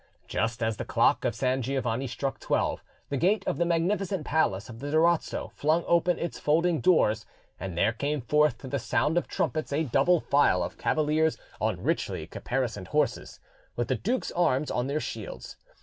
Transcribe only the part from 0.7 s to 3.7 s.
the clock of San Giovanni struck twelve, the gate of the